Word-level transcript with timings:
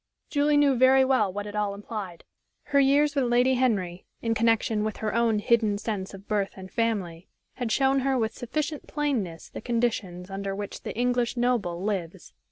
Julie 0.31 0.57
knew 0.57 0.73
very 0.73 1.05
well 1.05 1.31
what 1.31 1.45
it 1.45 1.55
all 1.55 1.75
implied. 1.75 2.23
Her 2.63 2.79
years 2.79 3.13
with 3.13 3.25
Lady 3.25 3.53
Henry, 3.53 4.07
in 4.19 4.33
connection 4.33 4.83
with 4.83 4.97
her 4.97 5.13
own 5.13 5.37
hidden 5.37 5.77
sense 5.77 6.15
of 6.15 6.27
birth 6.27 6.53
and 6.55 6.71
family, 6.71 7.27
had 7.57 7.71
shown 7.71 7.99
her 7.99 8.17
with 8.17 8.33
sufficient 8.33 8.87
plainness 8.87 9.47
the 9.49 9.61
conditions 9.61 10.31
under 10.31 10.55
which 10.55 10.81
the 10.81 10.97
English 10.97 11.37
noble 11.37 11.83
lives. 11.83 12.33